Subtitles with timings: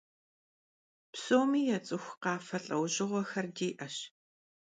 [1.13, 3.95] Psomi yats'ıxu khafe lh'eujığuexer di'eş.